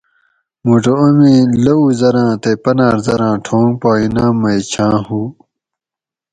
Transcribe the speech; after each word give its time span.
موٹو 0.65 0.93
امی 1.05 1.35
لوؤ 1.63 1.85
زراں 1.99 2.31
تے 2.41 2.51
پناۤر 2.63 2.95
ذراں 3.05 3.35
ٹھونگ 3.45 3.69
پا 3.79 3.91
انعام 4.03 4.35
مئ 4.41 4.59
چھاۤں 4.71 4.97
ہو 5.07 5.21